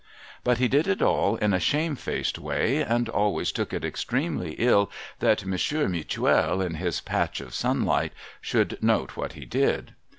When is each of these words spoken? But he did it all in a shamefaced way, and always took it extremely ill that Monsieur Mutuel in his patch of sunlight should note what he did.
But 0.43 0.57
he 0.57 0.67
did 0.67 0.87
it 0.87 0.99
all 1.03 1.35
in 1.35 1.53
a 1.53 1.59
shamefaced 1.59 2.39
way, 2.39 2.77
and 2.81 3.07
always 3.07 3.51
took 3.51 3.71
it 3.71 3.85
extremely 3.85 4.53
ill 4.53 4.89
that 5.19 5.45
Monsieur 5.45 5.87
Mutuel 5.87 6.59
in 6.59 6.73
his 6.73 7.01
patch 7.01 7.39
of 7.39 7.53
sunlight 7.53 8.13
should 8.41 8.81
note 8.81 9.15
what 9.15 9.33
he 9.33 9.45
did. 9.45 9.93